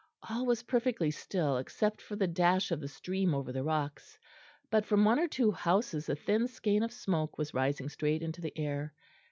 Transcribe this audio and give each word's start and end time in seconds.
All 0.27 0.47
was 0.47 0.63
perfectly 0.63 1.11
still 1.11 1.57
except 1.57 2.01
for 2.01 2.15
the 2.15 2.25
dash 2.25 2.71
of 2.71 2.79
the 2.79 2.87
stream 2.87 3.35
over 3.35 3.51
the 3.51 3.63
rocks; 3.63 4.17
but 4.71 4.83
from 4.83 5.05
one 5.05 5.19
or 5.19 5.27
two 5.27 5.51
houses 5.51 6.09
a 6.09 6.15
thin 6.15 6.47
skein 6.47 6.81
of 6.81 6.91
smoke 6.91 7.37
was 7.37 7.53
rising 7.53 7.87
straight 7.87 8.23
into 8.23 8.41
the 8.41 8.57
air. 8.57 8.95